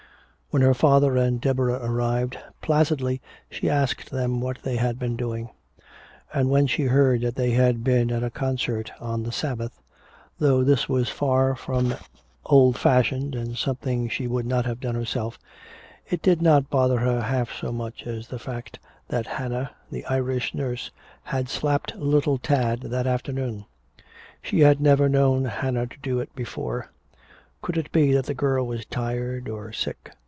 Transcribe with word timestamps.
When 0.53 0.63
her 0.63 0.73
father 0.73 1.15
and 1.15 1.39
Deborah 1.39 1.79
arrived, 1.81 2.37
placidly 2.61 3.21
she 3.49 3.69
asked 3.69 4.11
them 4.11 4.41
what 4.41 4.61
they 4.63 4.75
had 4.75 4.99
been 4.99 5.15
doing. 5.15 5.49
And 6.33 6.49
when 6.49 6.67
she 6.67 6.83
heard 6.87 7.21
that 7.21 7.35
they 7.37 7.51
had 7.51 7.85
been 7.85 8.11
at 8.11 8.21
a 8.21 8.29
concert 8.29 8.91
on 8.99 9.23
the 9.23 9.31
Sabbath, 9.31 9.81
though 10.39 10.61
this 10.61 10.89
was 10.89 11.07
far 11.07 11.55
from 11.55 11.95
old 12.45 12.77
fashioned 12.77 13.33
and 13.33 13.57
something 13.57 14.09
she 14.09 14.27
would 14.27 14.45
not 14.45 14.65
have 14.65 14.81
done 14.81 14.93
herself, 14.95 15.39
it 16.09 16.21
did 16.21 16.41
not 16.41 16.69
bother 16.69 16.99
her 16.99 17.21
half 17.21 17.53
so 17.53 17.71
much 17.71 18.05
as 18.05 18.27
the 18.27 18.37
fact 18.37 18.77
that 19.07 19.25
Hannah, 19.27 19.71
the 19.89 20.05
Irish 20.07 20.53
nurse, 20.53 20.91
had 21.23 21.47
slapped 21.47 21.95
little 21.95 22.37
Tad 22.37 22.81
that 22.81 23.07
afternoon. 23.07 23.63
She 24.41 24.59
had 24.59 24.81
never 24.81 25.07
known 25.07 25.45
Hannah 25.45 25.87
to 25.87 25.97
do 25.99 26.19
it 26.19 26.35
before. 26.35 26.91
Could 27.61 27.77
it 27.77 27.89
be 27.93 28.11
that 28.11 28.25
the 28.25 28.33
girl 28.33 28.67
was 28.67 28.83
tired 28.85 29.47
or 29.47 29.71
sick? 29.71 30.11